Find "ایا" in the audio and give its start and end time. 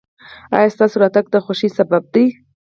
0.55-0.73